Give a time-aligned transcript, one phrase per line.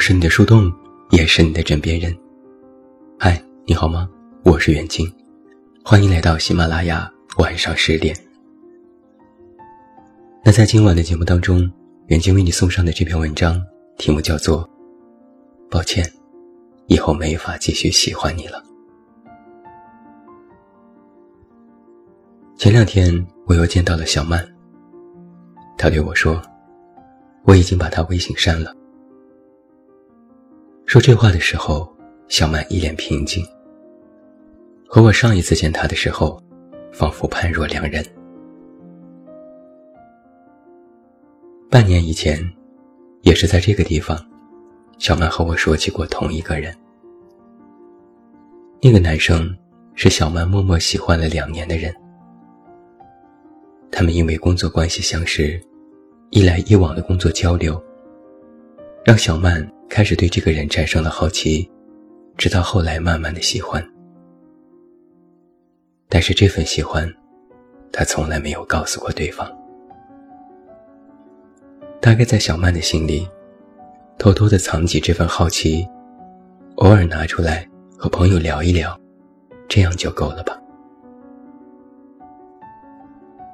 [0.00, 0.72] 是你的树洞，
[1.10, 2.16] 也是你的枕边人。
[3.18, 4.08] 嗨，你好吗？
[4.42, 5.06] 我是远近，
[5.84, 8.16] 欢迎来到喜马拉雅晚上十点。
[10.42, 11.70] 那在今晚的节目当中，
[12.06, 13.62] 远近为你送上的这篇文章
[13.98, 14.64] 题目叫做
[15.70, 16.10] 《抱歉，
[16.86, 18.58] 以后没法继续喜欢你了》。
[22.56, 24.42] 前两天我又见到了小曼，
[25.76, 26.40] 她对我说
[27.44, 28.74] ：“我已经把她微信删了。”
[30.90, 31.88] 说这话的时候，
[32.26, 33.46] 小曼一脸平静，
[34.88, 36.42] 和我上一次见她的时候，
[36.92, 38.04] 仿佛判若两人。
[41.70, 42.44] 半年以前，
[43.20, 44.18] 也是在这个地方，
[44.98, 46.76] 小曼和我说起过同一个人。
[48.82, 49.56] 那个男生
[49.94, 51.94] 是小曼默默喜欢了两年的人，
[53.92, 55.62] 他们因为工作关系相识，
[56.30, 57.80] 一来一往的工作交流，
[59.04, 59.64] 让小曼。
[59.90, 61.68] 开始对这个人产生了好奇，
[62.36, 63.84] 直到后来慢慢的喜欢。
[66.08, 67.12] 但是这份喜欢，
[67.92, 69.50] 他从来没有告诉过对方。
[72.00, 73.28] 大概在小曼的心里，
[74.16, 75.84] 偷偷的藏起这份好奇，
[76.76, 78.98] 偶尔拿出来和朋友聊一聊，
[79.68, 80.56] 这样就够了吧。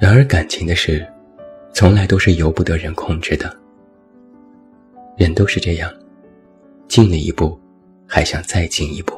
[0.00, 1.06] 然而感情的事，
[1.72, 3.56] 从来都是由不得人控制的，
[5.16, 5.88] 人都是这样。
[6.88, 7.58] 进了一步，
[8.06, 9.14] 还想再进一步。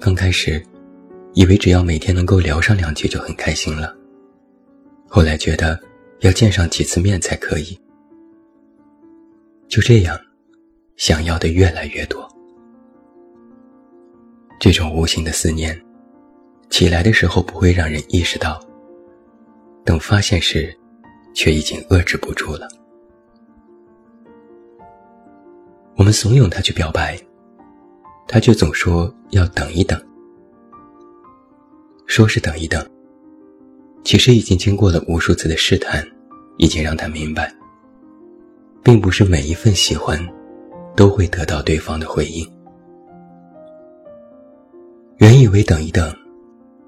[0.00, 0.60] 刚开始，
[1.34, 3.96] 以为只要每天能够聊上两句就很开心了。
[5.08, 5.78] 后来觉得
[6.20, 7.78] 要见上几次面才可以。
[9.68, 10.18] 就这样，
[10.96, 12.28] 想要的越来越多。
[14.58, 15.80] 这种无形的思念，
[16.70, 18.60] 起来的时候不会让人意识到，
[19.84, 20.76] 等发现时，
[21.34, 22.68] 却已经遏制不住了。
[25.96, 27.18] 我们怂恿他去表白，
[28.26, 30.00] 他却总说要等一等。
[32.06, 32.84] 说是等一等，
[34.04, 36.06] 其实已经经过了无数次的试探，
[36.58, 37.54] 已经让他明白，
[38.82, 40.18] 并不是每一份喜欢，
[40.96, 42.46] 都会得到对方的回应。
[45.18, 46.14] 原以为等一等，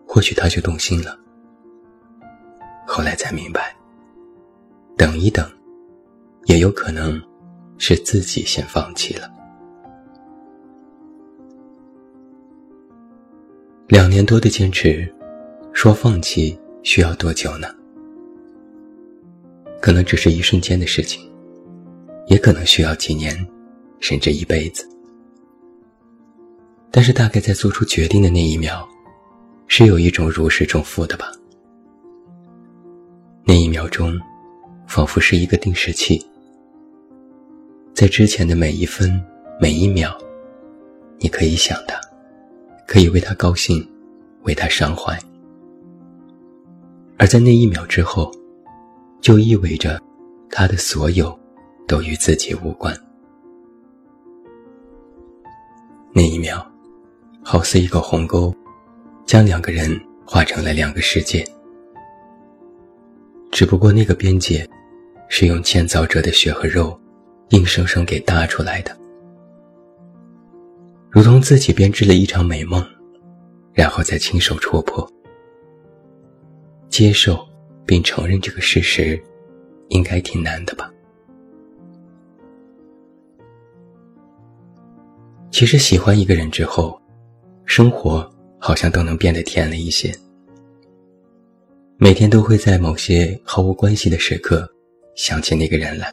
[0.07, 1.17] 或许他就动心了，
[2.87, 3.75] 后来才明白，
[4.97, 5.49] 等一等，
[6.47, 7.23] 也有可能。
[7.87, 9.31] 是自己先放弃了。
[13.89, 15.07] 两年多的坚持，
[15.75, 17.69] 说放弃需要多久呢？
[19.83, 21.31] 可能只是一瞬间的事情，
[22.29, 23.37] 也可能需要几年，
[24.01, 24.89] 甚至一辈子。
[26.91, 28.89] 但是大概在做出决定的那一秒，
[29.67, 31.31] 是有一种如释重负的吧。
[33.45, 34.19] 那一秒钟，
[34.87, 36.27] 仿佛是一个定时器。
[37.95, 39.25] 在之前的每一分
[39.61, 40.13] 每一秒，
[41.21, 41.95] 你可以想他，
[42.89, 43.89] 可以为他高兴，
[44.43, 45.17] 为他伤怀；
[47.17, 48.33] 而在那一秒之后，
[49.21, 50.03] 就意味着
[50.51, 51.39] 他的所有
[51.87, 52.93] 都与自己无关。
[56.13, 56.67] 那一秒，
[57.45, 58.53] 好似一个鸿沟，
[59.25, 59.89] 将两个人
[60.27, 61.47] 化成了两个世界。
[63.53, 64.69] 只不过那个边界，
[65.29, 67.01] 是用建造者的血和肉。
[67.51, 68.97] 硬生生给搭出来的，
[71.11, 72.85] 如同自己编织了一场美梦，
[73.73, 75.09] 然后再亲手戳破。
[76.89, 77.47] 接受
[77.85, 79.21] 并承认这个事实，
[79.89, 80.91] 应该挺难的吧？
[85.51, 87.01] 其实喜欢一个人之后，
[87.65, 88.29] 生活
[88.59, 90.13] 好像都能变得甜了一些。
[91.97, 94.69] 每天都会在某些毫无关系的时刻，
[95.15, 96.13] 想起那个人来。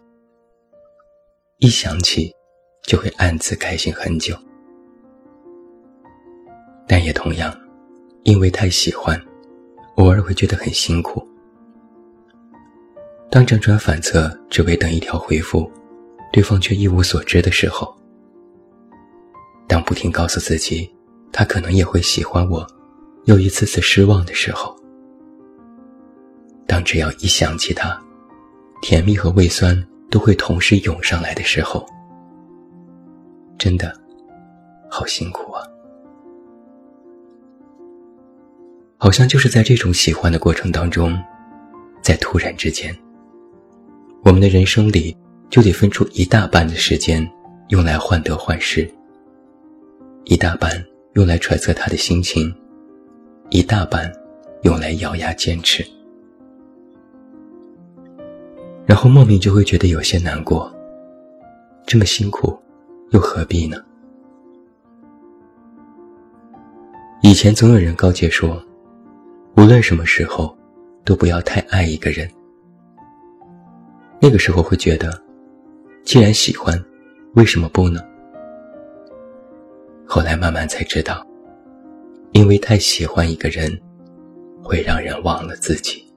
[1.64, 2.34] 一想起，
[2.82, 4.36] 就会暗自开心很久。
[6.88, 7.56] 但也同样，
[8.24, 9.16] 因为太喜欢，
[9.98, 11.24] 偶尔会觉得很辛苦。
[13.30, 15.72] 当辗转反侧，只为等一条回复，
[16.34, 17.96] 对方却一无所知的时候；
[19.68, 20.92] 当不停告诉自己，
[21.32, 22.66] 他可能也会喜欢我，
[23.26, 24.76] 又一次次失望的时候；
[26.66, 28.02] 当只要一想起他，
[28.82, 29.80] 甜蜜和胃酸。
[30.12, 31.84] 都会同时涌上来的时候，
[33.58, 33.92] 真的
[34.90, 35.64] 好辛苦啊！
[38.98, 41.18] 好像就是在这种喜欢的过程当中，
[42.04, 42.96] 在突然之间，
[44.24, 45.18] 我们的人生里
[45.50, 47.28] 就得分出一大半的时间
[47.70, 48.88] 用来患得患失，
[50.26, 50.72] 一大半
[51.14, 52.54] 用来揣测他的心情，
[53.50, 54.12] 一大半
[54.64, 55.84] 用来咬牙坚持。
[58.92, 60.70] 然后莫名就会觉得有些难过，
[61.88, 62.62] 这么辛苦，
[63.12, 63.78] 又何必呢？
[67.22, 68.62] 以前总有人告诫说，
[69.56, 70.54] 无论什么时候，
[71.06, 72.30] 都不要太爱一个人。
[74.20, 75.18] 那个时候会觉得，
[76.04, 76.78] 既然喜欢，
[77.36, 78.02] 为什么不呢？
[80.06, 81.26] 后来慢慢才知道，
[82.34, 83.72] 因为太喜欢一个人，
[84.62, 86.11] 会让人忘了自己。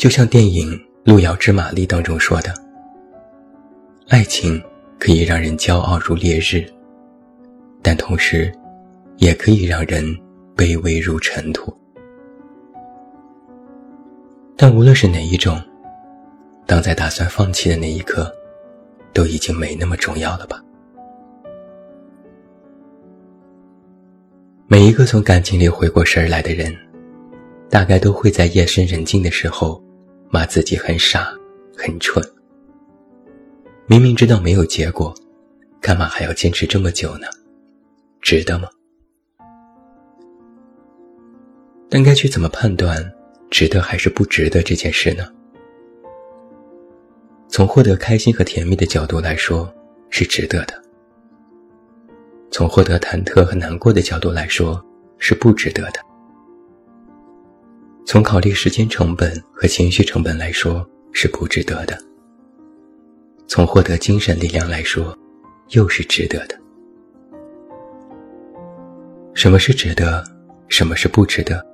[0.00, 0.70] 就像电影
[1.04, 2.54] 《路遥知马力》当中说的
[4.08, 4.58] ：“爱情
[4.98, 6.64] 可以让人骄傲如烈日，
[7.82, 8.50] 但同时，
[9.18, 10.02] 也可以让人
[10.56, 11.70] 卑微如尘土。”
[14.56, 15.62] 但无论是哪一种，
[16.64, 18.34] 当在打算放弃的那一刻，
[19.12, 20.64] 都已经没那么重要了吧？
[24.66, 26.74] 每一个从感情里回过神来的人，
[27.68, 29.78] 大概都会在夜深人静的时候。
[30.30, 31.36] 骂自己很傻，
[31.76, 32.24] 很蠢。
[33.86, 35.12] 明明知道没有结果，
[35.80, 37.26] 干嘛还要坚持这么久呢？
[38.20, 38.68] 值得吗？
[41.88, 43.12] 但该去怎么判断
[43.50, 45.28] 值得还是不值得这件事呢？
[47.48, 49.68] 从获得开心和甜蜜的角度来说，
[50.10, 50.74] 是值得的；
[52.52, 54.80] 从获得忐忑和难过的角度来说，
[55.18, 56.00] 是不值得的。
[58.06, 61.94] 从考虑时间成本和情绪成本来说，是不值得的；
[63.46, 65.16] 从获得精神力量来说，
[65.70, 66.58] 又是值得的。
[69.32, 70.24] 什么是值得，
[70.68, 71.64] 什么是不值得，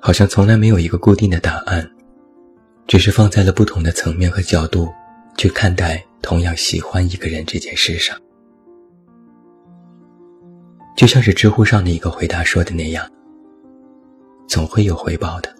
[0.00, 1.90] 好像从来没有一个固定的答案，
[2.86, 4.92] 只是放在了不同的层面和角度
[5.38, 8.16] 去看待同样喜欢一个人这件事上。
[10.94, 13.10] 就像是知乎上的一个回答说的那样。
[14.46, 15.54] 总会有回报的，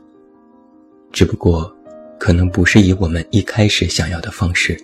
[1.12, 1.74] 只不过，
[2.18, 4.78] 可能不是以我们一开始想要的方式，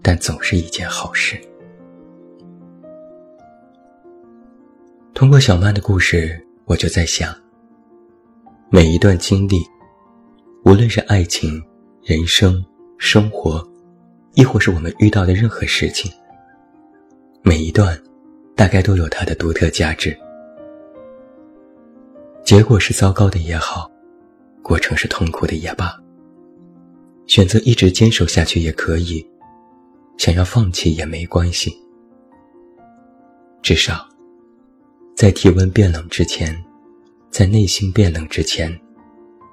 [0.00, 1.38] 但总是一件好事。
[5.12, 7.34] 通过小曼的故事，我就在想，
[8.70, 9.56] 每一段经历，
[10.64, 11.62] 无论是爱情、
[12.02, 12.64] 人生、
[12.98, 13.62] 生活，
[14.34, 16.10] 亦或是我们遇到的任何事情，
[17.42, 17.96] 每一段，
[18.56, 20.16] 大概都有它的独特价值。
[22.44, 23.90] 结果是糟糕的也好，
[24.62, 25.98] 过程是痛苦的也罢。
[27.26, 29.26] 选择一直坚守下去也可以，
[30.18, 31.74] 想要放弃也没关系。
[33.62, 34.06] 至少，
[35.16, 36.62] 在体温变冷之前，
[37.30, 38.78] 在内心变冷之前，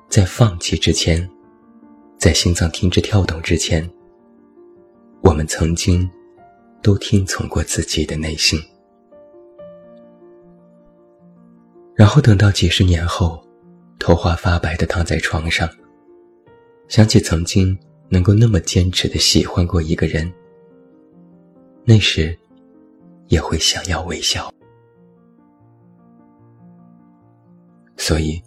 [0.10, 1.30] 在放弃之前，
[2.18, 3.90] 在心脏停止跳动之前，
[5.22, 6.10] 我们曾经
[6.84, 8.60] 都听从过自己的内心。
[12.02, 13.40] 然后等到几十年后，
[14.00, 15.70] 头发发白的躺在床上，
[16.88, 17.78] 想起曾经
[18.10, 20.34] 能够那么坚持的喜欢过一个人，
[21.86, 22.36] 那时
[23.28, 24.52] 也会想要微笑。
[27.98, 28.42] 所以，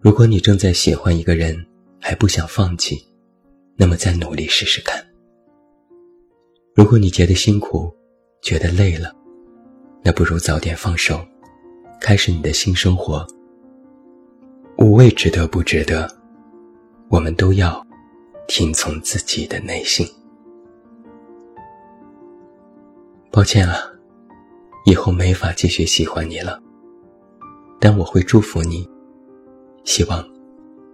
[0.00, 1.56] 如果你正在喜欢一个人
[2.00, 3.04] 还不想放弃，
[3.74, 5.04] 那么再努力试试看。
[6.76, 7.92] 如果你觉得辛苦，
[8.42, 9.12] 觉得累了，
[10.04, 11.20] 那不如早点放手。
[12.06, 13.26] 开始你的新生活，
[14.76, 16.06] 无谓值得不值得，
[17.08, 17.82] 我们都要
[18.46, 20.06] 听从自己的内心。
[23.30, 23.78] 抱歉啊，
[24.84, 26.60] 以后没法继续喜欢你了，
[27.80, 28.86] 但我会祝福你，
[29.84, 30.22] 希望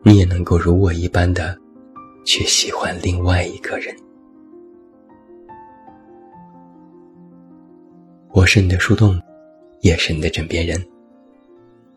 [0.05, 1.59] 你也能够如我一般的
[2.25, 3.93] 去喜欢另外一个人。
[8.31, 9.21] 我是你的树洞，
[9.81, 10.81] 也是你的枕边人。